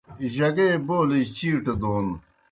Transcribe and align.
جگے 0.35 0.69
بولِجیْ 0.87 1.31
چِیٹہ 1.35 1.73
دون 1.81 2.07